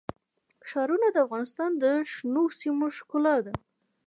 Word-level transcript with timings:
ښارونه 0.69 1.07
د 1.11 1.17
افغانستان 1.25 1.71
د 1.83 1.83
شنو 2.11 2.43
سیمو 2.59 2.87
ښکلا 2.97 3.35
ده. 3.45 3.53